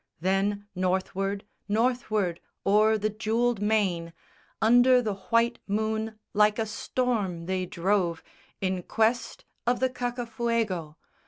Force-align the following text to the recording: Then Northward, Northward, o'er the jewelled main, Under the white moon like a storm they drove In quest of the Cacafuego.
Then 0.19 0.67
Northward, 0.73 1.45
Northward, 1.67 2.39
o'er 2.65 2.97
the 2.97 3.11
jewelled 3.11 3.61
main, 3.61 4.13
Under 4.59 4.99
the 4.99 5.13
white 5.13 5.59
moon 5.67 6.17
like 6.33 6.57
a 6.57 6.65
storm 6.65 7.45
they 7.45 7.67
drove 7.67 8.23
In 8.61 8.81
quest 8.81 9.45
of 9.67 9.79
the 9.79 9.91
Cacafuego. 9.91 10.95